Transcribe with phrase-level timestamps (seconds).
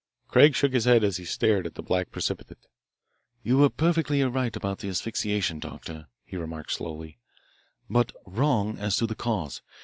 [0.27, 2.65] Craig shook his head as he stared at the black precipitate.
[3.43, 7.19] "You were perfectly right about the asphyxiation, Doctor," he remarked slowly,
[7.87, 9.61] "but wrong as to the cause.